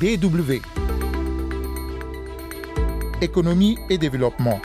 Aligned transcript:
DW. 0.00 0.62
Économie 3.20 3.76
et 3.90 3.98
développement. 3.98 4.58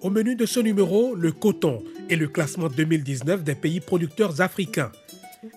Au 0.00 0.10
menu 0.10 0.34
de 0.34 0.44
ce 0.44 0.58
numéro, 0.58 1.14
le 1.14 1.30
coton 1.30 1.84
et 2.10 2.16
le 2.16 2.26
classement 2.26 2.66
2019 2.66 3.44
des 3.44 3.54
pays 3.54 3.78
producteurs 3.78 4.40
africains. 4.40 4.90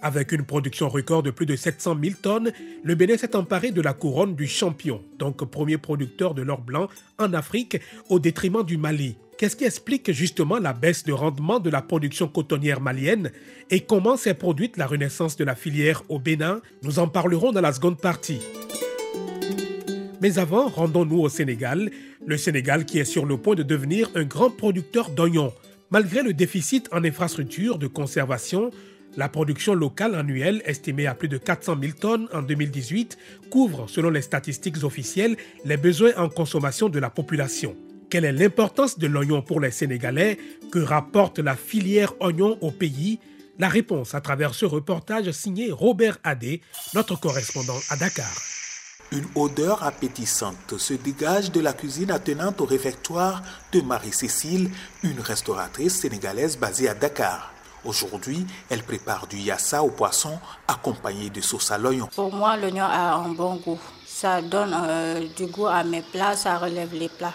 Avec 0.03 0.31
une 0.31 0.45
production 0.45 0.89
record 0.89 1.23
de 1.23 1.31
plus 1.31 1.47
de 1.47 1.55
700 1.55 1.97
000 2.03 2.17
tonnes, 2.21 2.51
le 2.83 2.93
Bénin 2.93 3.17
s'est 3.17 3.35
emparé 3.35 3.71
de 3.71 3.81
la 3.81 3.93
couronne 3.93 4.35
du 4.35 4.45
champion, 4.45 5.01
donc 5.17 5.43
premier 5.49 5.79
producteur 5.79 6.35
de 6.35 6.43
l'or 6.43 6.61
blanc 6.61 6.87
en 7.17 7.33
Afrique, 7.33 7.79
au 8.09 8.19
détriment 8.19 8.63
du 8.63 8.77
Mali. 8.77 9.15
Qu'est-ce 9.37 9.55
qui 9.55 9.65
explique 9.65 10.11
justement 10.11 10.57
la 10.57 10.73
baisse 10.73 11.03
de 11.03 11.13
rendement 11.13 11.59
de 11.59 11.69
la 11.69 11.83
production 11.83 12.27
cotonnière 12.27 12.81
malienne 12.81 13.31
et 13.69 13.81
comment 13.81 14.17
s'est 14.17 14.33
produite 14.33 14.77
la 14.77 14.87
renaissance 14.87 15.37
de 15.37 15.43
la 15.43 15.53
filière 15.53 16.01
au 16.09 16.17
Bénin? 16.17 16.59
Nous 16.81 16.97
en 16.97 17.07
parlerons 17.07 17.51
dans 17.51 17.61
la 17.61 17.71
seconde 17.71 18.01
partie. 18.01 18.39
Mais 20.21 20.39
avant, 20.39 20.69
rendons-nous 20.69 21.19
au 21.19 21.29
Sénégal, 21.29 21.91
le 22.25 22.35
Sénégal 22.35 22.85
qui 22.85 22.97
est 22.97 23.05
sur 23.05 23.27
le 23.27 23.37
point 23.37 23.53
de 23.53 23.61
devenir 23.61 24.09
un 24.15 24.23
grand 24.23 24.49
producteur 24.49 25.11
d'oignons. 25.11 25.53
Malgré 25.91 26.23
le 26.23 26.33
déficit 26.33 26.89
en 26.91 27.03
infrastructures 27.03 27.77
de 27.77 27.85
conservation, 27.85 28.71
la 29.17 29.29
production 29.29 29.75
locale 29.75 30.15
annuelle, 30.15 30.63
estimée 30.65 31.05
à 31.05 31.13
plus 31.13 31.27
de 31.27 31.37
400 31.37 31.77
000 31.79 31.93
tonnes 31.93 32.27
en 32.33 32.41
2018, 32.41 33.19
couvre, 33.51 33.87
selon 33.87 34.09
les 34.09 34.23
statistiques 34.23 34.83
officielles, 34.83 35.37
les 35.63 35.77
besoins 35.77 36.15
en 36.17 36.27
consommation 36.27 36.89
de 36.89 36.97
la 36.97 37.11
population. 37.11 37.75
Quelle 38.09 38.23
est 38.23 38.31
l'importance 38.31 38.97
de 38.97 39.05
l'oignon 39.07 39.41
pour 39.41 39.59
les 39.59 39.71
Sénégalais 39.71 40.37
Que 40.71 40.79
rapporte 40.79 41.39
la 41.39 41.57
filière 41.57 42.13
oignon 42.21 42.57
au 42.61 42.71
pays? 42.71 43.19
La 43.59 43.67
réponse 43.67 44.15
à 44.15 44.21
travers 44.21 44.53
ce 44.53 44.65
reportage 44.65 45.29
signé 45.31 45.71
Robert 45.71 46.17
Adé, 46.23 46.61
notre 46.93 47.19
correspondant 47.19 47.77
à 47.89 47.97
Dakar. 47.97 48.31
Une 49.11 49.25
odeur 49.35 49.83
appétissante 49.83 50.77
se 50.77 50.93
dégage 50.93 51.51
de 51.51 51.59
la 51.59 51.73
cuisine 51.73 52.11
attenante 52.11 52.61
au 52.61 52.65
réfectoire 52.65 53.41
de 53.73 53.81
Marie-Cécile, 53.81 54.69
une 55.03 55.19
restauratrice 55.19 55.99
sénégalaise 55.99 56.57
basée 56.57 56.87
à 56.87 56.93
Dakar. 56.93 57.51
Aujourd'hui, 57.83 58.45
elle 58.69 58.83
prépare 58.83 59.27
du 59.27 59.37
yassa 59.37 59.83
au 59.83 59.89
poisson 59.89 60.39
accompagné 60.67 61.29
de 61.29 61.41
sauce 61.41 61.71
à 61.71 61.77
l'oignon. 61.77 62.07
Pour 62.15 62.33
moi, 62.33 62.55
l'oignon 62.57 62.85
a 62.85 63.15
un 63.15 63.29
bon 63.29 63.55
goût. 63.55 63.79
Ça 64.05 64.41
donne 64.41 64.73
euh, 64.73 65.25
du 65.35 65.47
goût 65.47 65.67
à 65.67 65.83
mes 65.83 66.01
plats, 66.01 66.35
ça 66.35 66.57
relève 66.57 66.93
les 66.93 67.09
plats. 67.09 67.33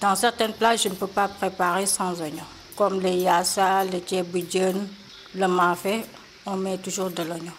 Dans 0.00 0.14
certains 0.14 0.50
plats, 0.50 0.76
je 0.76 0.88
ne 0.90 0.94
peux 0.94 1.06
pas 1.06 1.26
préparer 1.26 1.86
sans 1.86 2.20
oignon. 2.20 2.44
Comme 2.76 3.00
le 3.00 3.08
yassa, 3.08 3.82
le 3.84 3.98
tchéboudion, 4.00 4.86
le 5.34 5.48
mafé, 5.48 6.04
on 6.44 6.56
met 6.56 6.76
toujours 6.76 7.10
de 7.10 7.22
l'oignon. 7.22 7.52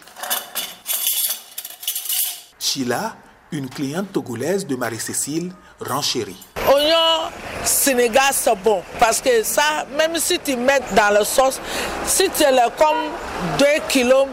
Sheila, 2.60 3.16
une 3.52 3.68
cliente 3.68 4.12
togolaise 4.14 4.68
de 4.68 4.76
Marie-Cécile, 4.76 5.52
renchérit. 5.80 6.46
Oignon 6.72 7.32
Sénégal, 7.64 8.32
c'est 8.32 8.56
bon. 8.56 8.84
Parce 9.00 9.20
que 9.20 9.42
ça, 9.42 9.88
même 9.98 10.16
si 10.18 10.38
tu 10.38 10.56
mets 10.56 10.82
dans 10.96 11.12
la 11.12 11.26
sauce, 11.26 11.60
si 12.06 12.30
tu 12.30 12.44
es 12.44 12.56
comme 12.78 13.12
2 13.58 13.66
kilos, 13.90 14.28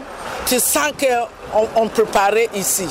tu 0.45 0.59
sens 0.59 0.91
qu'on 0.99 1.67
on 1.75 1.87
préparait 1.87 2.49
ici. 2.53 2.87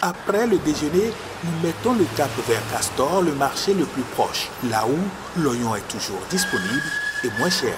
Après 0.00 0.46
le 0.46 0.58
déjeuner, 0.58 1.12
nous 1.44 1.66
mettons 1.66 1.94
le 1.94 2.04
cap 2.16 2.30
vers 2.46 2.60
Castor, 2.70 3.22
le 3.22 3.32
marché 3.32 3.74
le 3.74 3.84
plus 3.84 4.02
proche, 4.02 4.48
là 4.70 4.84
où 4.86 5.40
l'oignon 5.40 5.74
est 5.74 5.88
toujours 5.88 6.20
disponible 6.30 6.82
et 7.24 7.28
moins 7.38 7.50
cher. 7.50 7.74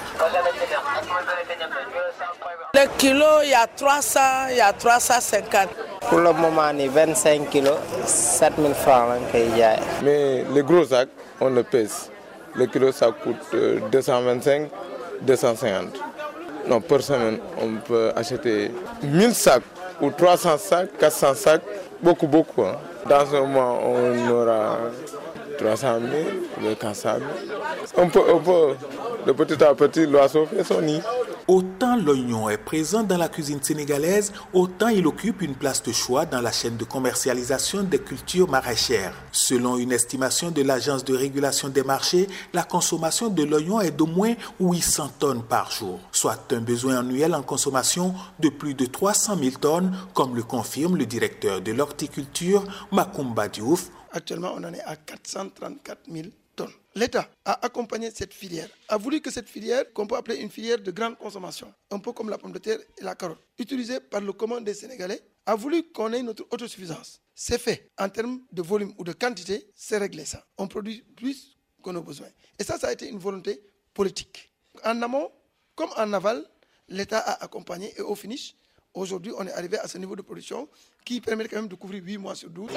Le 2.73 2.97
kilo, 2.97 3.25
il 3.43 3.49
y 3.49 3.53
a 3.53 3.67
300, 3.67 4.19
il 4.51 4.57
y 4.57 4.61
a 4.61 4.73
350. 4.73 5.69
Pour 6.09 6.19
le 6.19 6.33
moment, 6.33 6.71
25 6.73 7.49
kilos, 7.49 7.77
7000 8.05 8.73
francs. 8.75 9.07
Mais 10.03 10.45
les 10.53 10.61
gros 10.61 10.85
sacs, 10.85 11.09
on 11.39 11.49
le 11.49 11.63
pèse. 11.63 12.11
Le 12.53 12.67
kilo, 12.67 12.91
ça 12.91 13.07
coûte 13.11 13.55
225, 13.91 14.69
250. 15.21 15.85
Non, 16.67 16.81
par 16.81 17.01
semaine, 17.01 17.39
on 17.61 17.75
peut 17.75 18.11
acheter 18.15 18.71
1000 19.01 19.33
sacs 19.33 19.63
ou 20.01 20.11
300 20.11 20.57
sacs, 20.57 20.97
400 20.99 21.33
sacs, 21.35 21.61
beaucoup, 22.01 22.27
beaucoup. 22.27 22.63
Hein. 22.63 22.75
Dans 23.07 23.25
ce 23.25 23.35
moment, 23.35 23.79
on 23.83 24.29
aura 24.29 24.77
300 25.59 25.99
000, 26.59 26.75
400 26.75 27.09
000. 27.19 27.59
On 27.97 28.09
peut, 28.09 28.21
on 28.33 28.39
peut, 28.39 28.75
de 29.27 29.31
petit 29.31 29.63
à 29.63 29.75
petit, 29.75 30.05
l'oiseau 30.07 30.45
fait 30.45 30.63
son 30.63 30.81
nid. 30.81 31.01
Autant 31.47 31.95
l'oignon 31.95 32.49
est 32.49 32.57
présent 32.57 33.03
dans 33.03 33.17
la 33.17 33.29
cuisine 33.29 33.61
sénégalaise, 33.61 34.33
autant 34.51 34.87
il 34.87 35.05
occupe 35.05 35.43
une 35.43 35.53
place 35.53 35.83
de 35.83 35.91
choix 35.91 36.25
dans 36.25 36.41
la 36.41 36.51
chaîne 36.51 36.75
de 36.75 36.85
commercialisation 36.85 37.83
des 37.83 37.99
cultures 37.99 38.49
maraîchères. 38.49 39.13
Selon 39.31 39.77
une 39.77 39.91
estimation 39.91 40.49
de 40.49 40.63
l'Agence 40.63 41.05
de 41.05 41.15
régulation 41.15 41.69
des 41.69 41.83
marchés, 41.83 42.27
la 42.51 42.63
consommation 42.63 43.29
de 43.29 43.43
l'oignon 43.43 43.79
est 43.79 43.91
d'au 43.91 44.07
moins 44.07 44.33
800 44.59 45.11
tonnes 45.19 45.43
par 45.43 45.69
jour, 45.69 45.99
soit 46.11 46.51
un 46.51 46.61
besoin 46.61 46.97
annuel 46.97 47.35
en 47.35 47.43
consommation 47.43 48.15
de 48.39 48.49
plus 48.49 48.73
de 48.73 48.87
300 48.87 49.37
000 49.37 49.51
tonnes, 49.61 49.95
comme 50.15 50.35
le 50.35 50.41
confirme 50.41 50.97
le 50.97 51.05
directeur 51.05 51.61
de 51.61 51.71
l'horticulture, 51.71 52.63
Makumba 52.91 53.49
Diouf. 53.49 53.91
Actuellement, 54.11 54.53
on 54.55 54.63
en 54.63 54.73
est 54.73 54.81
à 54.83 54.95
434 54.95 55.99
000 56.11 56.23
tonnes. 56.23 56.44
L'État 56.97 57.29
a 57.43 57.65
accompagné 57.65 58.09
cette 58.09 58.33
filière, 58.33 58.69
a 58.87 58.95
voulu 58.95 59.19
que 59.19 59.29
cette 59.29 59.49
filière, 59.49 59.91
qu'on 59.91 60.07
peut 60.07 60.15
appeler 60.15 60.37
une 60.37 60.49
filière 60.49 60.79
de 60.79 60.91
grande 60.91 61.17
consommation, 61.17 61.73
un 61.91 61.99
peu 61.99 62.13
comme 62.13 62.29
la 62.29 62.37
pomme 62.37 62.53
de 62.53 62.57
terre 62.57 62.79
et 62.97 63.03
la 63.03 63.15
carotte, 63.15 63.41
utilisée 63.59 63.99
par 63.99 64.21
le 64.21 64.31
commun 64.31 64.61
des 64.61 64.73
Sénégalais, 64.73 65.21
a 65.45 65.55
voulu 65.55 65.83
qu'on 65.91 66.13
ait 66.13 66.21
notre 66.23 66.47
autosuffisance. 66.51 67.21
C'est 67.35 67.57
fait. 67.59 67.91
En 67.99 68.07
termes 68.07 68.39
de 68.53 68.61
volume 68.61 68.93
ou 68.97 69.03
de 69.03 69.11
quantité, 69.11 69.69
c'est 69.75 69.97
réglé 69.97 70.23
ça. 70.23 70.45
On 70.57 70.69
produit 70.69 71.01
plus 71.17 71.57
qu'on 71.81 71.97
a 71.97 72.01
besoin. 72.01 72.27
Et 72.57 72.63
ça, 72.63 72.79
ça 72.79 72.87
a 72.87 72.93
été 72.93 73.09
une 73.09 73.19
volonté 73.19 73.61
politique. 73.93 74.53
En 74.85 75.01
amont, 75.01 75.29
comme 75.75 75.89
en 75.97 76.13
aval, 76.13 76.45
l'État 76.87 77.19
a 77.19 77.43
accompagné 77.43 77.93
et 77.97 78.01
au 78.01 78.15
finish, 78.15 78.55
aujourd'hui, 78.95 79.33
on 79.37 79.45
est 79.45 79.53
arrivé 79.53 79.77
à 79.77 79.87
ce 79.87 79.97
niveau 79.97 80.15
de 80.15 80.21
production 80.21 80.67
qui 81.03 81.21
permet 81.21 81.47
quand 81.47 81.57
même 81.57 81.67
de 81.67 81.75
couvrir 81.75 82.03
8 82.03 82.17
mois 82.17 82.35
sur 82.35 82.49
12. 82.49 82.69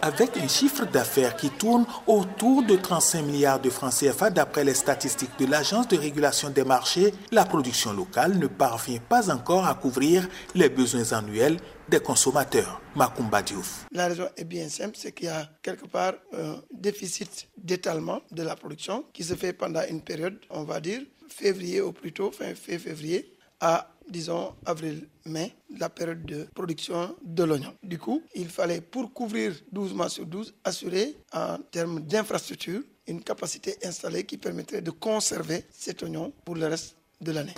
Avec 0.00 0.36
un 0.36 0.48
chiffre 0.48 0.86
d'affaires 0.86 1.36
qui 1.36 1.50
tourne 1.50 1.84
autour 2.06 2.62
de 2.62 2.76
35 2.76 3.22
milliards 3.22 3.60
de 3.60 3.70
francs 3.70 3.92
CFA 3.92 4.30
d'après 4.30 4.64
les 4.64 4.74
statistiques 4.74 5.38
de 5.38 5.46
l'Agence 5.46 5.88
de 5.88 5.96
régulation 5.96 6.50
des 6.50 6.64
marchés, 6.64 7.12
la 7.30 7.44
production 7.44 7.92
locale 7.92 8.38
ne 8.38 8.46
parvient 8.46 9.00
pas 9.00 9.30
encore 9.30 9.66
à 9.66 9.74
couvrir 9.74 10.28
les 10.54 10.68
besoins 10.68 11.12
annuels 11.12 11.58
des 11.88 12.00
consommateurs. 12.00 12.80
Makumba 12.94 13.42
Diouf. 13.42 13.86
La 13.92 14.06
raison 14.06 14.28
est 14.36 14.44
bien 14.44 14.68
simple, 14.68 14.96
c'est 14.96 15.12
qu'il 15.12 15.26
y 15.26 15.30
a 15.30 15.50
quelque 15.62 15.86
part 15.86 16.14
un 16.32 16.62
déficit 16.72 17.48
d'étalement 17.56 18.22
de 18.30 18.42
la 18.42 18.56
production 18.56 19.04
qui 19.12 19.24
se 19.24 19.34
fait 19.34 19.52
pendant 19.52 19.82
une 19.88 20.00
période, 20.00 20.38
on 20.50 20.64
va 20.64 20.80
dire, 20.80 21.02
février 21.28 21.80
au 21.80 21.92
plus 21.92 22.12
tôt, 22.12 22.30
fin 22.30 22.54
février, 22.54 23.34
à 23.60 23.93
disons 24.08 24.54
avril-mai, 24.66 25.54
la 25.78 25.88
période 25.88 26.24
de 26.24 26.46
production 26.54 27.14
de 27.22 27.44
l'oignon. 27.44 27.74
Du 27.82 27.98
coup, 27.98 28.22
il 28.34 28.48
fallait, 28.48 28.80
pour 28.80 29.12
couvrir 29.12 29.52
12 29.72 29.94
mois 29.94 30.08
sur 30.08 30.26
12, 30.26 30.54
assurer 30.64 31.16
en 31.32 31.58
termes 31.70 32.00
d'infrastructure 32.00 32.80
une 33.06 33.22
capacité 33.22 33.76
installée 33.84 34.24
qui 34.24 34.38
permettrait 34.38 34.80
de 34.80 34.90
conserver 34.90 35.64
cet 35.70 36.02
oignon 36.02 36.32
pour 36.44 36.54
le 36.54 36.66
reste 36.66 36.96
de 37.20 37.32
l'année. 37.32 37.54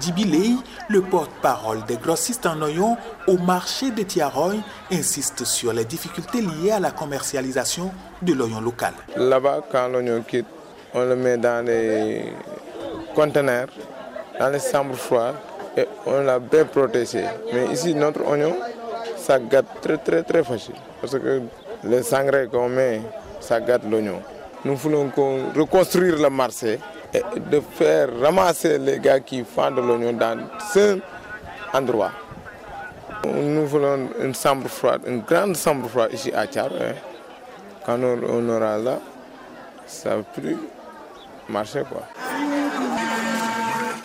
Djibilei, 0.00 0.54
le 0.88 1.02
porte-parole 1.02 1.84
des 1.86 1.96
grossistes 1.96 2.46
en 2.46 2.60
oignons 2.62 2.96
au 3.26 3.36
marché 3.38 3.90
de 3.90 4.02
Tiaroy, 4.02 4.56
insiste 4.92 5.44
sur 5.44 5.72
les 5.72 5.84
difficultés 5.84 6.40
liées 6.40 6.70
à 6.70 6.80
la 6.80 6.92
commercialisation 6.92 7.90
de 8.22 8.32
l'oignon 8.32 8.60
local. 8.60 8.94
Là-bas, 9.16 9.66
quand 9.72 9.88
l'oignon 9.88 10.22
quitte, 10.22 10.46
on 10.94 11.04
le 11.04 11.16
met 11.16 11.36
dans 11.36 11.64
les 11.66 12.32
conteneurs, 13.14 13.68
dans 14.38 14.50
les 14.50 14.60
chambres 14.60 14.94
froides 14.94 15.34
on 16.06 16.20
l'a 16.22 16.38
bien 16.38 16.64
protégé. 16.64 17.24
Mais 17.52 17.66
ici, 17.72 17.94
notre 17.94 18.26
oignon, 18.26 18.56
ça 19.16 19.38
gâte 19.38 19.66
très 19.80 19.98
très 19.98 20.22
très 20.22 20.42
facile. 20.42 20.74
Parce 21.00 21.12
que 21.18 21.42
le 21.84 22.02
sangre 22.02 22.46
qu'on 22.50 22.68
met, 22.68 23.00
ça 23.40 23.60
gâte 23.60 23.82
l'oignon. 23.88 24.20
Nous 24.64 24.74
voulons 24.74 25.10
reconstruire 25.56 26.16
le 26.16 26.30
marché 26.30 26.78
et 27.14 27.22
de 27.38 27.60
faire 27.60 28.08
ramasser 28.20 28.78
les 28.78 28.98
gars 28.98 29.20
qui 29.20 29.44
font 29.44 29.70
de 29.70 29.80
l'oignon 29.80 30.12
dans 30.12 30.38
ce 30.72 30.98
endroit. 31.72 32.10
Nous 33.24 33.66
voulons 33.66 34.08
une 34.20 34.34
chambre 34.34 34.68
froide, 34.68 35.02
une 35.06 35.20
grande 35.20 35.56
chambre 35.56 35.88
froide 35.88 36.12
ici 36.12 36.32
à 36.34 36.46
Tchar. 36.46 36.70
Quand 37.84 37.98
on 38.02 38.48
aura 38.48 38.78
là, 38.78 38.98
ça 39.86 40.16
va 40.16 40.22
plus 40.22 40.56
marcher. 41.48 41.82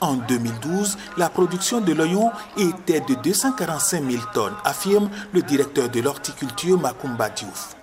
En 0.03 0.15
2012, 0.15 0.97
la 1.15 1.29
production 1.29 1.79
de 1.79 1.93
l'oignon 1.93 2.29
était 2.57 2.99
de 2.99 3.13
245 3.23 4.03
000 4.03 4.23
tonnes, 4.33 4.53
affirme 4.65 5.09
le 5.31 5.41
directeur 5.41 5.87
de 5.87 6.01
l'horticulture 6.01 6.77
Makumba 6.77 7.29
Diouf. 7.29 7.77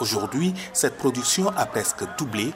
Aujourd'hui, 0.00 0.52
cette 0.72 0.98
production 0.98 1.48
a 1.56 1.66
presque 1.66 2.02
doublé 2.18 2.52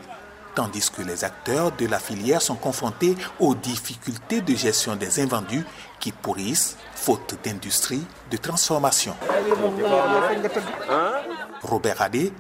tandis 0.57 0.91
que 0.91 1.03
les 1.03 1.23
acteurs 1.23 1.71
de 1.71 1.87
la 1.87 2.01
filière 2.01 2.43
sont 2.43 2.57
confrontés 2.57 3.15
aux 3.39 3.55
difficultés 3.55 4.41
de 4.41 4.57
gestion 4.57 4.97
des 4.97 5.21
invendus 5.21 5.65
qui 6.01 6.11
pourrissent 6.11 6.77
faute 6.97 7.37
d'industrie 7.45 8.03
de 8.33 8.37
transformation. 8.37 9.15
Robert 11.63 12.03
Adé, 12.03 12.33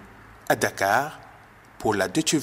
à 0.48 0.56
Dakar, 0.56 1.20
pour 1.78 1.94
la 1.94 2.08
Deutsche. 2.08 2.34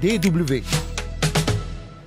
DW. 0.00 0.83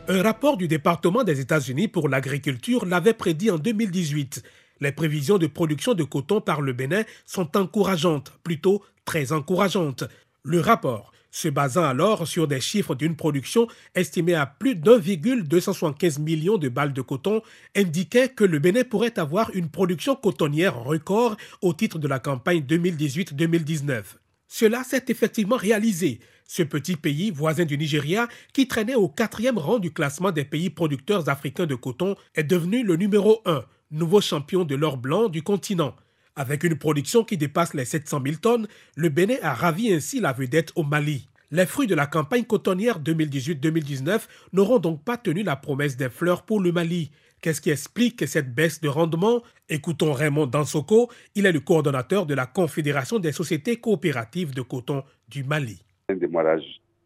Un 0.09 0.23
rapport 0.23 0.55
du 0.55 0.69
département 0.69 1.25
des 1.25 1.41
États-Unis 1.41 1.89
pour 1.89 2.07
l'agriculture 2.07 2.85
l'avait 2.85 3.13
prédit 3.13 3.51
en 3.51 3.57
2018. 3.57 4.41
Les 4.79 4.93
prévisions 4.93 5.37
de 5.37 5.47
production 5.47 5.95
de 5.95 6.05
coton 6.05 6.39
par 6.39 6.61
le 6.61 6.71
Bénin 6.71 7.03
sont 7.25 7.57
encourageantes, 7.57 8.31
plutôt 8.41 8.81
très 9.03 9.33
encourageantes. 9.33 10.05
Le 10.43 10.61
rapport, 10.61 11.11
se 11.29 11.49
basant 11.49 11.83
alors 11.83 12.25
sur 12.25 12.47
des 12.47 12.61
chiffres 12.61 12.95
d'une 12.95 13.17
production 13.17 13.67
estimée 13.95 14.35
à 14.35 14.45
plus 14.45 14.75
d'1,275 14.75 16.21
million 16.21 16.57
de 16.57 16.69
balles 16.69 16.93
de 16.93 17.01
coton, 17.01 17.41
indiquait 17.75 18.29
que 18.29 18.45
le 18.45 18.59
Bénin 18.59 18.85
pourrait 18.85 19.19
avoir 19.19 19.51
une 19.55 19.67
production 19.67 20.15
cotonnière 20.15 20.81
record 20.81 21.35
au 21.61 21.73
titre 21.73 21.99
de 21.99 22.07
la 22.07 22.19
campagne 22.19 22.61
2018-2019. 22.61 24.03
Cela 24.47 24.85
s'est 24.85 25.03
effectivement 25.09 25.57
réalisé. 25.57 26.21
Ce 26.47 26.63
petit 26.63 26.95
pays, 26.95 27.29
voisin 27.29 27.65
du 27.65 27.77
Nigeria, 27.77 28.29
qui 28.53 28.69
traînait 28.69 28.95
au 28.95 29.09
quatrième 29.09 29.57
rang 29.57 29.79
du 29.79 29.91
classement 29.91 30.31
des 30.31 30.45
pays 30.45 30.69
producteurs 30.69 31.27
africains 31.27 31.65
de 31.65 31.75
coton, 31.75 32.15
est 32.35 32.45
devenu 32.45 32.83
le 32.83 32.95
numéro 32.95 33.41
un, 33.45 33.65
nouveau 33.91 34.21
champion 34.21 34.63
de 34.63 34.75
l'or 34.75 34.95
blanc 34.95 35.27
du 35.27 35.43
continent. 35.43 35.93
Avec 36.37 36.63
une 36.63 36.77
production 36.77 37.25
qui 37.25 37.35
dépasse 37.35 37.73
les 37.73 37.83
700 37.83 38.21
000 38.23 38.37
tonnes, 38.37 38.67
le 38.95 39.09
Bénin 39.09 39.35
a 39.41 39.53
ravi 39.53 39.91
ainsi 39.93 40.21
la 40.21 40.31
vedette 40.31 40.71
au 40.75 40.83
Mali. 40.83 41.27
Les 41.51 41.65
fruits 41.65 41.87
de 41.87 41.95
la 41.95 42.07
campagne 42.07 42.45
cotonnière 42.45 43.01
2018-2019 43.01 44.21
n'auront 44.53 44.79
donc 44.79 45.03
pas 45.03 45.17
tenu 45.17 45.43
la 45.43 45.55
promesse 45.57 45.97
des 45.97 46.09
fleurs 46.09 46.43
pour 46.43 46.61
le 46.61 46.71
Mali. 46.71 47.11
Qu'est-ce 47.41 47.61
qui 47.61 47.71
explique 47.71 48.25
cette 48.27 48.55
baisse 48.55 48.79
de 48.79 48.87
rendement? 48.87 49.43
Écoutons 49.67 50.13
Raymond 50.13 50.47
Dansoko, 50.47 51.09
il 51.35 51.45
est 51.45 51.51
le 51.51 51.59
coordonnateur 51.59 52.25
de 52.25 52.33
la 52.33 52.45
Confédération 52.45 53.19
des 53.19 53.31
sociétés 53.31 53.77
coopératives 53.77 54.53
de 54.53 54.61
coton 54.61 55.03
du 55.27 55.43
Mali 55.43 55.81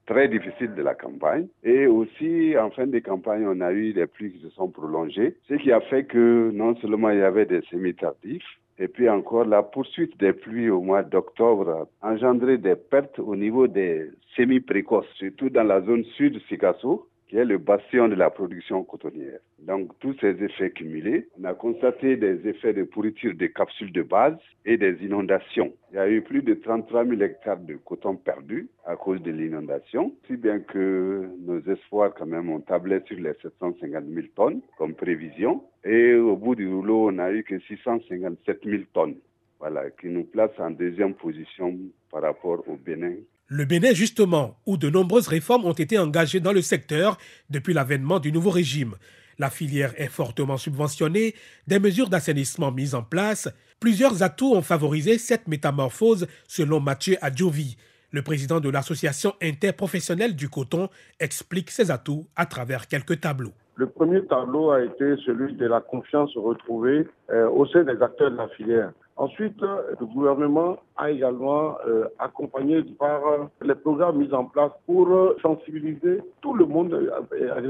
très 0.05 0.27
difficile 0.27 0.73
de 0.75 0.81
la 0.81 0.95
campagne. 0.95 1.47
Et 1.63 1.87
aussi, 1.87 2.55
en 2.57 2.69
fin 2.71 2.87
de 2.87 2.99
campagne, 2.99 3.45
on 3.47 3.61
a 3.61 3.71
eu 3.71 3.93
des 3.93 4.07
pluies 4.07 4.33
qui 4.33 4.41
se 4.41 4.49
sont 4.49 4.69
prolongées, 4.69 5.35
ce 5.47 5.55
qui 5.55 5.71
a 5.71 5.81
fait 5.81 6.03
que 6.03 6.51
non 6.53 6.75
seulement 6.77 7.09
il 7.09 7.19
y 7.19 7.23
avait 7.23 7.45
des 7.45 7.61
semis 7.69 7.95
tardifs, 7.95 8.43
et 8.77 8.87
puis 8.87 9.07
encore 9.09 9.45
la 9.45 9.61
poursuite 9.61 10.19
des 10.19 10.33
pluies 10.33 10.69
au 10.69 10.81
mois 10.81 11.03
d'octobre 11.03 11.87
a 12.01 12.11
engendré 12.11 12.57
des 12.57 12.75
pertes 12.75 13.19
au 13.19 13.35
niveau 13.35 13.67
des 13.67 14.09
semis 14.35 14.59
précoces, 14.59 15.05
surtout 15.15 15.49
dans 15.49 15.63
la 15.63 15.81
zone 15.81 16.03
sud 16.17 16.39
Sikasso, 16.47 17.07
qui 17.31 17.37
est 17.37 17.45
le 17.45 17.57
bastion 17.57 18.09
de 18.09 18.15
la 18.15 18.29
production 18.29 18.83
cotonnière. 18.83 19.39
Donc 19.59 19.97
tous 20.01 20.13
ces 20.19 20.43
effets 20.43 20.71
cumulés, 20.71 21.29
on 21.39 21.45
a 21.45 21.53
constaté 21.53 22.17
des 22.17 22.45
effets 22.45 22.73
de 22.73 22.83
pourriture 22.83 23.33
des 23.35 23.53
capsules 23.53 23.93
de 23.93 24.01
base 24.01 24.35
et 24.65 24.75
des 24.75 24.97
inondations. 25.01 25.71
Il 25.91 25.95
y 25.95 25.99
a 25.99 26.09
eu 26.09 26.21
plus 26.23 26.41
de 26.41 26.55
33 26.55 27.05
000 27.05 27.21
hectares 27.21 27.61
de 27.61 27.75
coton 27.75 28.17
perdus 28.17 28.67
à 28.85 28.97
cause 28.97 29.21
de 29.21 29.31
l'inondation, 29.31 30.13
si 30.27 30.35
bien 30.35 30.59
que 30.59 31.29
nos 31.39 31.61
espoirs 31.71 32.13
quand 32.15 32.25
même 32.25 32.49
ont 32.49 32.59
tablé 32.59 32.99
sur 33.05 33.17
les 33.17 33.33
750 33.41 34.03
000 34.13 34.27
tonnes 34.35 34.59
comme 34.77 34.93
prévision. 34.93 35.63
Et 35.85 36.15
au 36.15 36.35
bout 36.35 36.55
du 36.55 36.67
rouleau, 36.67 37.07
on 37.07 37.13
n'a 37.13 37.31
eu 37.31 37.45
que 37.45 37.57
657 37.59 38.59
000 38.65 38.83
tonnes. 38.93 39.15
Voilà, 39.57 39.89
qui 39.91 40.07
nous 40.07 40.25
place 40.25 40.51
en 40.57 40.71
deuxième 40.71 41.13
position 41.13 41.77
par 42.11 42.23
rapport 42.23 42.67
au 42.67 42.75
Bénin 42.75 43.13
le 43.53 43.65
Bénin, 43.65 43.93
justement, 43.93 44.57
où 44.65 44.77
de 44.77 44.89
nombreuses 44.89 45.27
réformes 45.27 45.65
ont 45.65 45.73
été 45.73 45.99
engagées 45.99 46.39
dans 46.39 46.53
le 46.53 46.61
secteur 46.61 47.17
depuis 47.49 47.73
l'avènement 47.73 48.21
du 48.21 48.31
nouveau 48.31 48.49
régime. 48.49 48.95
La 49.39 49.49
filière 49.49 49.93
est 49.97 50.07
fortement 50.07 50.57
subventionnée, 50.57 51.35
des 51.67 51.77
mesures 51.77 52.07
d'assainissement 52.07 52.71
mises 52.71 52.95
en 52.95 53.03
place, 53.03 53.49
plusieurs 53.81 54.23
atouts 54.23 54.55
ont 54.55 54.61
favorisé 54.61 55.17
cette 55.17 55.49
métamorphose 55.49 56.27
selon 56.47 56.79
Mathieu 56.79 57.17
Adjovi. 57.19 57.75
Le 58.11 58.21
président 58.21 58.61
de 58.61 58.69
l'association 58.69 59.35
interprofessionnelle 59.41 60.37
du 60.37 60.47
coton 60.47 60.87
explique 61.19 61.71
ces 61.71 61.91
atouts 61.91 62.29
à 62.37 62.45
travers 62.45 62.87
quelques 62.87 63.19
tableaux. 63.19 63.53
Le 63.75 63.87
premier 63.87 64.25
tableau 64.25 64.71
a 64.71 64.83
été 64.83 65.15
celui 65.25 65.53
de 65.53 65.65
la 65.65 65.79
confiance 65.79 66.35
retrouvée 66.35 67.07
euh, 67.29 67.49
au 67.49 67.65
sein 67.65 67.83
des 67.83 68.01
acteurs 68.01 68.31
de 68.31 68.35
la 68.35 68.47
filière. 68.49 68.91
Ensuite, 69.15 69.61
le 69.61 70.05
gouvernement 70.05 70.77
a 70.97 71.11
également 71.11 71.77
euh, 71.87 72.05
accompagné 72.19 72.81
par 72.97 73.25
euh, 73.25 73.37
les 73.61 73.75
programmes 73.75 74.17
mis 74.17 74.33
en 74.33 74.45
place 74.45 74.71
pour 74.85 75.07
sensibiliser 75.41 76.21
tout 76.41 76.53
le 76.53 76.65
monde 76.65 77.11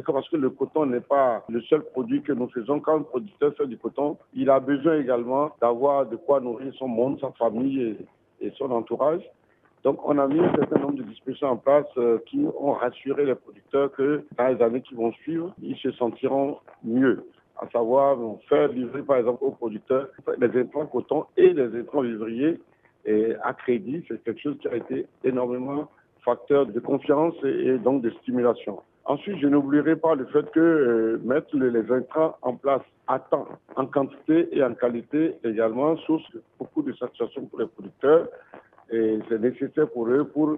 parce 0.07 0.29
que 0.29 0.37
le 0.37 0.49
coton 0.49 0.85
n'est 0.85 1.01
pas 1.01 1.43
le 1.49 1.61
seul 1.61 1.81
produit 1.83 2.21
que 2.21 2.31
nous 2.31 2.49
faisons. 2.49 2.79
Quand 2.79 2.97
un 2.97 3.03
producteur 3.03 3.53
fait 3.55 3.67
du 3.67 3.77
coton, 3.77 4.17
il 4.33 4.49
a 4.49 4.59
besoin 4.59 4.97
également 4.99 5.51
d'avoir 5.61 6.05
de 6.05 6.15
quoi 6.15 6.39
nourrir 6.39 6.73
son 6.75 6.87
monde, 6.87 7.19
sa 7.19 7.31
famille 7.31 7.97
et, 8.39 8.51
son 8.57 8.71
entourage. 8.71 9.21
Donc, 9.83 9.99
on 10.07 10.17
a 10.17 10.27
mis 10.27 10.39
un 10.39 10.53
certain 10.53 10.79
nombre 10.79 10.95
de 10.95 11.03
dispositions 11.03 11.49
en 11.49 11.57
place 11.57 11.87
qui 12.27 12.45
ont 12.59 12.73
rassuré 12.73 13.25
les 13.25 13.35
producteurs 13.35 13.91
que 13.91 14.23
dans 14.37 14.47
les 14.47 14.61
années 14.61 14.81
qui 14.81 14.93
vont 14.93 15.11
suivre, 15.13 15.53
ils 15.61 15.77
se 15.77 15.91
sentiront 15.93 16.57
mieux 16.83 17.25
à 17.57 17.67
savoir 17.69 18.17
faire 18.49 18.69
livrer 18.69 19.03
par 19.03 19.17
exemple 19.17 19.43
aux 19.43 19.51
producteurs 19.51 20.07
les 20.39 20.59
intrants 20.59 20.85
coton 20.85 21.25
et 21.37 21.53
les 21.53 21.79
intrants 21.79 22.01
vivriers 22.01 22.59
à 23.43 23.53
crédit. 23.53 24.03
C'est 24.07 24.23
quelque 24.23 24.41
chose 24.41 24.57
qui 24.61 24.67
a 24.67 24.75
été 24.75 25.07
énormément 25.23 25.87
facteur 26.23 26.65
de 26.65 26.79
confiance 26.79 27.33
et, 27.43 27.77
donc 27.77 28.01
de 28.01 28.09
stimulation. 28.21 28.79
Ensuite, 29.05 29.39
je 29.39 29.47
n'oublierai 29.47 29.95
pas 29.95 30.13
le 30.13 30.25
fait 30.25 30.49
que 30.51 30.59
euh, 30.59 31.21
mettre 31.23 31.55
les, 31.57 31.91
intrants 31.91 32.37
en 32.43 32.55
place 32.55 32.83
à 33.07 33.17
temps, 33.19 33.47
en 33.75 33.87
quantité 33.87 34.47
et 34.51 34.63
en 34.63 34.75
qualité 34.75 35.33
également, 35.43 35.97
source 35.97 36.23
beaucoup 36.59 36.83
de 36.83 36.93
satisfaction 36.93 37.45
pour 37.45 37.59
les 37.59 37.65
producteurs. 37.65 38.27
C'est 38.91 39.39
nécessaire 39.39 39.89
pour 39.89 40.07
eux 40.07 40.25
pour 40.25 40.57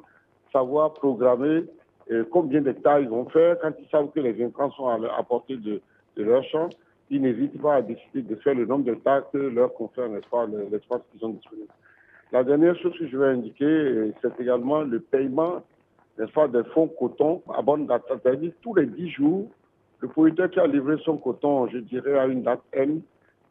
savoir 0.52 0.94
programmer 0.94 1.66
euh, 2.12 2.24
combien 2.32 2.62
d'hectares 2.62 3.00
ils 3.00 3.10
vont 3.10 3.30
faire 3.30 3.58
quand 3.60 3.72
ils 3.80 3.88
savent 3.90 4.10
que 4.12 4.20
les 4.20 4.44
intrants 4.44 4.72
sont 4.72 4.88
à, 4.88 5.24
portée 5.24 5.58
de, 5.58 5.82
leur 6.18 6.44
champ 6.46 6.70
ils 7.10 7.22
n'hésitent 7.22 7.62
pas 7.62 7.76
à 7.76 7.82
décider 7.82 8.24
de 8.24 8.36
faire 8.36 8.56
le 8.56 8.66
nombre 8.66 8.86
de 8.86 8.96
tâches 8.96 9.26
que 9.32 9.38
leur 9.38 9.74
confère 9.74 10.08
l'espace 10.08 11.02
qu'ils 11.12 11.26
ont 11.26 11.30
disponible. 11.30 11.68
La 12.32 12.44
dernière 12.44 12.76
chose 12.80 12.98
que 12.98 13.08
je 13.08 13.16
vais 13.16 13.28
indiquer, 13.28 14.12
c'est 14.22 14.40
également 14.40 14.82
le 14.82 15.00
paiement 15.00 15.62
des 16.18 16.64
fonds 16.74 16.88
coton 16.88 17.42
à 17.54 17.62
bonne 17.62 17.86
date. 17.88 18.04
C'est-à-dire 18.08 18.52
tous 18.62 18.76
les 18.76 18.86
10 18.86 19.10
jours, 19.10 19.48
le 20.00 20.08
producteur 20.08 20.50
qui 20.50 20.60
a 20.60 20.68
livré 20.68 20.98
son 21.04 21.18
coton, 21.18 21.68
je 21.68 21.78
dirais 21.80 22.18
à 22.18 22.26
une 22.26 22.44
date 22.44 22.62
N, 22.72 23.02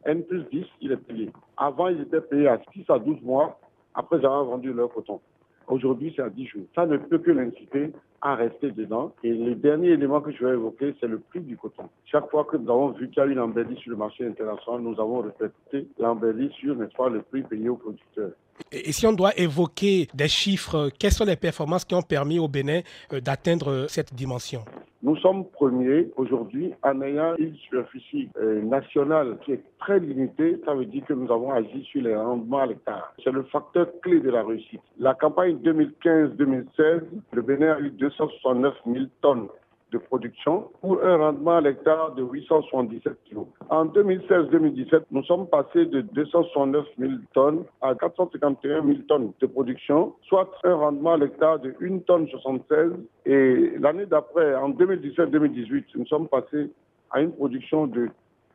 N 0.05 0.23
plus 0.23 0.43
10, 0.51 0.65
il 0.81 0.91
est 0.91 0.97
payé. 0.97 1.29
Avant, 1.57 1.87
il 1.87 2.01
était 2.01 2.21
payé 2.21 2.47
à 2.47 2.59
6 2.73 2.85
à 2.89 2.99
12 2.99 3.21
mois 3.21 3.59
après 3.93 4.17
avoir 4.17 4.45
vendu 4.45 4.73
leur 4.73 4.89
coton. 4.89 5.19
Aujourd'hui, 5.67 6.13
c'est 6.15 6.21
à 6.21 6.29
10 6.29 6.47
jours. 6.47 6.63
Ça 6.75 6.85
ne 6.85 6.97
peut 6.97 7.19
que 7.19 7.31
l'inciter 7.31 7.91
à 8.21 8.35
rester 8.35 8.71
dedans. 8.71 9.13
Et 9.23 9.33
le 9.33 9.55
dernier 9.55 9.89
élément 9.89 10.21
que 10.21 10.31
je 10.31 10.45
vais 10.45 10.53
évoquer, 10.53 10.95
c'est 10.99 11.07
le 11.07 11.19
prix 11.19 11.41
du 11.41 11.57
coton. 11.57 11.89
Chaque 12.05 12.29
fois 12.29 12.45
que 12.45 12.57
nous 12.57 12.69
avons 12.69 12.91
vu 12.91 13.09
qu'il 13.09 13.17
y 13.17 13.19
a 13.21 13.25
une 13.25 13.39
embellie 13.39 13.77
sur 13.77 13.91
le 13.91 13.97
marché 13.97 14.25
international, 14.25 14.81
nous 14.81 14.99
avons 14.99 15.21
répété 15.21 15.87
l'embellie 15.99 16.49
sur, 16.59 16.75
pas, 16.97 17.09
le 17.09 17.21
prix 17.21 17.43
payé 17.43 17.69
aux 17.69 17.75
producteurs. 17.75 18.31
Et 18.71 18.91
si 18.91 19.05
on 19.07 19.13
doit 19.13 19.37
évoquer 19.37 20.07
des 20.13 20.27
chiffres, 20.27 20.89
quelles 20.97 21.11
sont 21.11 21.25
les 21.25 21.35
performances 21.35 21.85
qui 21.85 21.95
ont 21.95 22.01
permis 22.01 22.39
au 22.39 22.47
Bénin 22.47 22.81
euh, 23.11 23.19
d'atteindre 23.19 23.71
euh, 23.71 23.87
cette 23.87 24.13
dimension? 24.13 24.63
Nous 25.03 25.17
sommes 25.17 25.43
premiers 25.49 26.09
aujourd'hui 26.15 26.73
en 26.81 27.01
ayant 27.01 27.35
une 27.35 27.53
superficie 27.55 28.29
euh, 28.37 28.61
nationale 28.61 29.37
qui 29.43 29.51
est 29.51 29.63
très 29.77 29.99
limitée. 29.99 30.61
Ça 30.63 30.73
veut 30.73 30.85
dire 30.85 31.03
que 31.05 31.13
nous 31.13 31.29
avons 31.29 31.51
agi 31.51 31.83
sur 31.91 32.01
les 32.01 32.15
rendements 32.15 32.59
à 32.59 32.67
l'hectare. 32.67 33.13
C'est 33.21 33.33
le 33.33 33.43
facteur 33.43 33.87
clé 34.01 34.21
de 34.21 34.29
la 34.29 34.43
réussite. 34.43 34.79
La 34.97 35.13
campagne 35.13 35.57
2015-2016, 35.57 37.01
le 37.33 37.41
Bénin 37.41 37.73
a 37.73 37.79
eu 37.81 37.89
269 37.89 38.75
000 38.85 39.05
tonnes 39.21 39.49
de 39.93 39.99
production 39.99 40.69
pour 40.81 41.01
un 41.03 41.17
rendement 41.17 41.57
à 41.57 41.61
l'hectare 41.61 42.13
de 42.15 42.23
877 42.23 43.13
kg. 43.29 43.45
En 43.69 43.85
2016-2017, 43.85 45.03
nous 45.11 45.23
sommes 45.23 45.47
passés 45.47 45.85
de 45.85 46.01
269 46.01 46.85
000 46.97 47.11
tonnes 47.33 47.63
à 47.81 47.93
451 47.95 48.83
000 48.83 48.97
tonnes 49.07 49.31
de 49.39 49.45
production, 49.45 50.13
soit 50.23 50.49
un 50.63 50.75
rendement 50.75 51.13
à 51.13 51.17
l'hectare 51.17 51.59
de 51.59 51.75
1 51.81 51.99
tonne 51.99 52.27
76. 52.27 52.91
Et 53.25 53.73
l'année 53.79 54.07
d'après, 54.07 54.55
en 54.55 54.71
2017-2018, 54.71 55.85
nous 55.95 56.07
sommes 56.07 56.27
passés 56.27 56.71
à 57.11 57.21
une 57.21 57.31
production 57.31 57.85
de 57.87 58.09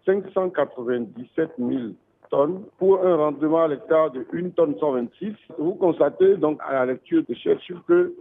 597 0.04 1.50
000 1.58 1.70
tonnes 2.30 2.62
pour 2.78 3.06
un 3.06 3.16
rendement 3.16 3.64
à 3.64 3.68
l'hectare 3.68 4.10
de 4.10 4.26
1 4.32 4.50
tonne 4.50 4.76
126. 4.78 5.34
Vous 5.58 5.74
constatez 5.74 6.36
donc 6.36 6.58
à 6.66 6.72
la 6.74 6.86
lecture 6.86 7.22
de 7.28 7.34
chiffres 7.34 7.82
que 7.86 8.12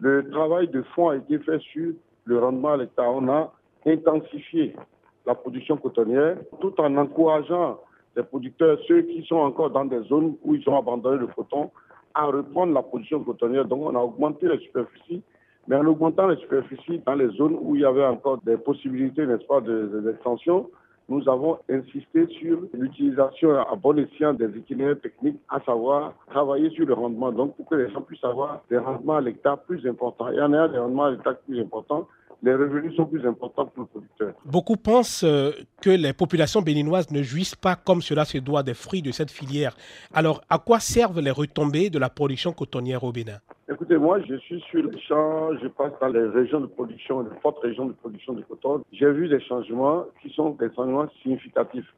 le 0.00 0.28
travail 0.30 0.68
de 0.68 0.82
fond 0.94 1.08
a 1.08 1.16
été 1.16 1.38
fait 1.38 1.58
sur 1.60 1.94
le 2.26 2.38
rendement 2.38 2.72
à 2.72 2.76
l'État. 2.76 3.08
On 3.10 3.26
a 3.28 3.52
intensifié 3.86 4.76
la 5.24 5.34
production 5.34 5.76
cotonnière 5.76 6.36
tout 6.60 6.78
en 6.80 6.96
encourageant 6.96 7.80
les 8.16 8.22
producteurs, 8.22 8.78
ceux 8.86 9.02
qui 9.02 9.24
sont 9.26 9.36
encore 9.36 9.70
dans 9.70 9.84
des 9.84 10.00
zones 10.04 10.36
où 10.42 10.54
ils 10.54 10.68
ont 10.68 10.78
abandonné 10.78 11.18
le 11.18 11.26
coton, 11.26 11.70
à 12.14 12.24
reprendre 12.26 12.72
la 12.72 12.82
production 12.82 13.22
cotonnière. 13.22 13.66
Donc 13.66 13.82
on 13.82 13.94
a 13.94 14.00
augmenté 14.00 14.48
les 14.48 14.58
superficies, 14.58 15.22
mais 15.68 15.76
en 15.76 15.86
augmentant 15.86 16.26
les 16.28 16.36
superficies 16.36 17.00
dans 17.04 17.14
les 17.14 17.28
zones 17.36 17.58
où 17.60 17.76
il 17.76 17.82
y 17.82 17.84
avait 17.84 18.06
encore 18.06 18.38
des 18.38 18.56
possibilités, 18.56 19.26
n'est-ce 19.26 19.44
pas, 19.46 19.60
d'extension, 19.60 20.70
nous 21.08 21.28
avons 21.28 21.58
insisté 21.70 22.26
sur 22.40 22.58
l'utilisation 22.72 23.58
à 23.60 23.76
bon 23.76 23.96
escient 23.98 24.34
des 24.34 24.48
itinéraires 24.58 25.00
techniques, 25.00 25.38
à 25.48 25.60
savoir 25.60 26.14
travailler 26.30 26.70
sur 26.70 26.84
le 26.84 26.94
rendement, 26.94 27.30
donc 27.30 27.56
pour 27.56 27.66
que 27.68 27.76
les 27.76 27.90
gens 27.90 28.02
puissent 28.02 28.24
avoir 28.24 28.62
des 28.70 28.78
rendements 28.78 29.16
à 29.16 29.20
l'hectare 29.20 29.58
plus 29.62 29.86
importants. 29.86 30.30
Et 30.32 30.40
en 30.40 30.52
ayant 30.52 30.68
des 30.68 30.78
rendements 30.78 31.04
à 31.04 31.10
l'hectare 31.12 31.36
plus 31.46 31.60
importants, 31.60 32.08
les 32.46 32.54
revenus 32.54 32.94
sont 32.94 33.06
plus 33.06 33.26
importants 33.26 33.66
pour 33.66 33.82
le 33.82 33.88
producteur. 33.88 34.32
Beaucoup 34.44 34.76
pensent 34.76 35.24
euh, 35.24 35.50
que 35.82 35.90
les 35.90 36.12
populations 36.12 36.62
béninoises 36.62 37.10
ne 37.10 37.20
jouissent 37.20 37.56
pas 37.56 37.74
comme 37.74 38.00
cela 38.00 38.24
se 38.24 38.38
doit 38.38 38.62
des 38.62 38.74
fruits 38.74 39.02
de 39.02 39.10
cette 39.10 39.32
filière. 39.32 39.76
Alors, 40.14 40.40
à 40.48 40.58
quoi 40.58 40.78
servent 40.78 41.20
les 41.20 41.32
retombées 41.32 41.90
de 41.90 41.98
la 41.98 42.08
production 42.08 42.52
cotonnière 42.52 43.02
au 43.02 43.10
Bénin? 43.10 43.38
Écoutez, 43.68 43.96
moi, 43.96 44.20
je 44.28 44.36
suis 44.36 44.60
sur 44.70 44.80
les 44.80 45.00
champs, 45.00 45.56
je 45.60 45.66
passe 45.66 45.92
dans 46.00 46.06
les 46.06 46.24
régions 46.28 46.60
de 46.60 46.66
production, 46.66 47.22
les 47.22 47.36
fortes 47.40 47.58
régions 47.58 47.86
de 47.86 47.94
production 47.94 48.32
de 48.34 48.42
coton. 48.42 48.84
J'ai 48.92 49.10
vu 49.10 49.28
des 49.28 49.40
changements 49.40 50.04
qui 50.22 50.30
sont 50.30 50.50
des 50.50 50.72
changements 50.76 51.08
significatifs. 51.22 51.92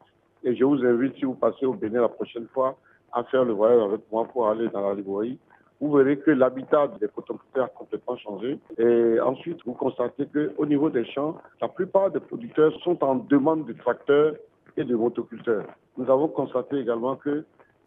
Et 0.45 0.57
je 0.57 0.65
vous 0.65 0.83
invite, 0.83 1.15
si 1.17 1.27
vous 1.27 1.35
passez 1.35 1.67
au 1.67 1.75
Bénin 1.75 2.01
la 2.01 2.09
prochaine 2.09 2.47
fois, 2.55 2.79
à 3.13 3.23
faire 3.25 3.45
le 3.45 3.53
voyage 3.53 3.83
avec 3.83 4.01
moi 4.11 4.25
pour 4.25 4.49
aller 4.49 4.69
dans 4.69 4.89
la 4.89 4.95
Librairie 4.95 5.39
vous 5.81 5.93
verrez 5.93 6.19
que 6.19 6.31
l'habitat 6.31 6.89
des 7.01 7.09
cotonniers 7.09 7.41
a 7.57 7.69
complètement 7.69 8.17
changé. 8.17 8.59
Et 8.79 9.21
ensuite, 9.21 9.59
vous 9.65 9.75
constatez 9.75 10.27
qu'au 10.27 10.67
niveau 10.67 10.91
des 10.91 11.05
champs, 11.05 11.37
la 11.61 11.69
plupart 11.69 12.11
des 12.11 12.21
producteurs 12.21 12.73
sont 12.83 13.03
en 13.05 13.17
demande 13.17 13.67
de 13.67 13.73
tracteurs 13.75 14.35
et 14.77 14.85
de 14.85 14.97
motoculteurs. 14.97 15.67
Nous 15.97 16.11
avons 16.11 16.29
constaté 16.29 16.79
également 16.79 17.17
que 17.17 17.45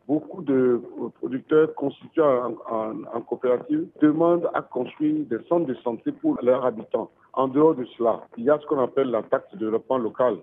beaucoup 0.07 0.41
de 0.41 0.81
producteurs 1.19 1.73
constitués 1.75 2.21
en, 2.21 3.21
coopérative 3.21 3.87
demandent 4.01 4.49
à 4.53 4.61
construire 4.61 5.25
des 5.25 5.39
centres 5.47 5.67
de 5.67 5.75
santé 5.75 6.11
pour 6.11 6.37
leurs 6.41 6.65
habitants. 6.65 7.09
En 7.33 7.47
dehors 7.47 7.75
de 7.75 7.85
cela, 7.97 8.21
il 8.37 8.43
y 8.43 8.49
a 8.49 8.59
ce 8.59 8.65
qu'on 8.65 8.79
appelle 8.81 9.09
la 9.09 9.23
taxe 9.23 9.49
de 9.53 9.59
développement 9.59 9.97
local 9.97 10.37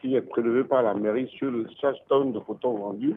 qui 0.00 0.14
est 0.14 0.22
prélevée 0.22 0.64
par 0.64 0.82
la 0.82 0.94
mairie 0.94 1.28
sur 1.36 1.52
chaque 1.80 1.96
tonne 2.08 2.32
de 2.32 2.38
coton 2.38 2.72
vendu 2.72 3.16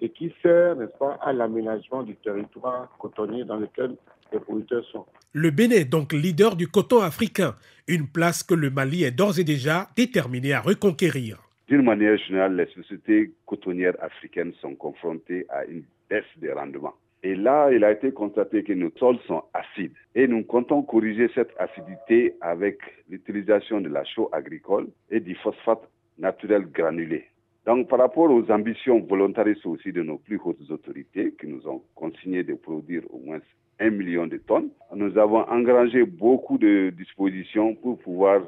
et 0.00 0.08
qui 0.10 0.32
sert, 0.42 0.76
n'est-ce 0.76 0.96
pas, 0.98 1.18
à 1.22 1.32
l'aménagement 1.32 2.02
du 2.02 2.16
territoire 2.16 2.88
cotonnier 2.98 3.44
dans 3.44 3.56
lequel 3.56 3.96
les 4.32 4.38
producteurs 4.40 4.84
sont. 4.86 5.06
Le 5.32 5.50
Bénin 5.50 5.76
est 5.76 5.84
donc 5.84 6.12
leader 6.12 6.56
du 6.56 6.68
coton 6.68 7.00
africain, 7.00 7.54
une 7.86 8.06
place 8.06 8.42
que 8.42 8.54
le 8.54 8.70
Mali 8.70 9.04
est 9.04 9.10
d'ores 9.10 9.38
et 9.38 9.44
déjà 9.44 9.88
déterminé 9.96 10.52
à 10.52 10.60
reconquérir. 10.60 11.38
D'une 11.68 11.82
manière 11.82 12.18
générale, 12.18 12.56
les 12.56 12.66
sociétés 12.74 13.32
cotonnières 13.46 13.96
africaines 14.02 14.52
sont 14.60 14.74
confrontées 14.74 15.46
à 15.48 15.64
une 15.66 15.84
baisse 16.08 16.24
des 16.38 16.52
rendements. 16.52 16.94
Et 17.22 17.34
là, 17.34 17.70
il 17.70 17.84
a 17.84 17.92
été 17.92 18.12
constaté 18.12 18.64
que 18.64 18.72
nos 18.72 18.90
sols 18.98 19.18
sont 19.26 19.44
acides. 19.52 19.92
Et 20.14 20.26
nous 20.26 20.42
comptons 20.42 20.82
corriger 20.82 21.30
cette 21.34 21.52
acidité 21.58 22.34
avec 22.40 22.78
l'utilisation 23.08 23.80
de 23.80 23.88
la 23.88 24.04
chaux 24.04 24.30
agricole 24.32 24.88
et 25.10 25.20
du 25.20 25.34
phosphate 25.36 25.82
naturel 26.18 26.64
granulé. 26.72 27.29
Donc, 27.66 27.88
par 27.88 27.98
rapport 27.98 28.30
aux 28.30 28.50
ambitions 28.50 29.00
volontaristes 29.00 29.66
aussi 29.66 29.92
de 29.92 30.02
nos 30.02 30.18
plus 30.18 30.40
hautes 30.42 30.70
autorités, 30.70 31.34
qui 31.38 31.46
nous 31.46 31.66
ont 31.68 31.82
consigné 31.94 32.42
de 32.42 32.54
produire 32.54 33.02
au 33.10 33.18
moins 33.18 33.40
un 33.78 33.90
million 33.90 34.26
de 34.26 34.38
tonnes, 34.38 34.70
nous 34.94 35.16
avons 35.18 35.40
engrangé 35.48 36.04
beaucoup 36.04 36.58
de 36.58 36.90
dispositions 36.96 37.74
pour 37.74 37.98
pouvoir 37.98 38.42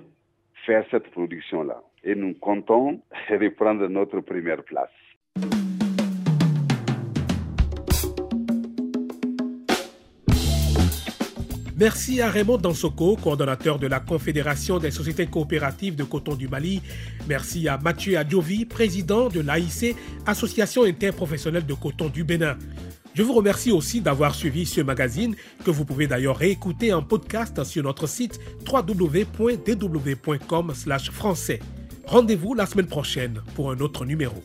faire 0.66 0.84
cette 0.90 1.10
production-là. 1.10 1.82
Et 2.04 2.14
nous 2.14 2.34
comptons 2.34 3.00
reprendre 3.30 3.86
notre 3.88 4.20
première 4.20 4.62
place. 4.64 4.90
Merci 11.82 12.20
à 12.20 12.30
Raymond 12.30 12.58
Dansoko, 12.58 13.16
coordonnateur 13.16 13.80
de 13.80 13.88
la 13.88 13.98
Confédération 13.98 14.78
des 14.78 14.92
sociétés 14.92 15.26
coopératives 15.26 15.96
de 15.96 16.04
coton 16.04 16.36
du 16.36 16.46
Mali. 16.46 16.80
Merci 17.26 17.66
à 17.66 17.76
Mathieu 17.76 18.16
Adjovi, 18.16 18.66
président 18.66 19.28
de 19.28 19.40
l'AIC, 19.40 19.96
Association 20.24 20.84
interprofessionnelle 20.84 21.66
de 21.66 21.74
coton 21.74 22.08
du 22.08 22.22
Bénin. 22.22 22.56
Je 23.14 23.24
vous 23.24 23.32
remercie 23.32 23.72
aussi 23.72 24.00
d'avoir 24.00 24.36
suivi 24.36 24.64
ce 24.64 24.80
magazine 24.80 25.34
que 25.64 25.72
vous 25.72 25.84
pouvez 25.84 26.06
d'ailleurs 26.06 26.36
réécouter 26.36 26.92
en 26.92 27.02
podcast 27.02 27.64
sur 27.64 27.82
notre 27.82 28.06
site 28.06 28.38
www.dw.com/français. 28.64 31.58
Rendez-vous 32.06 32.54
la 32.54 32.66
semaine 32.66 32.86
prochaine 32.86 33.42
pour 33.56 33.72
un 33.72 33.80
autre 33.80 34.04
numéro. 34.04 34.40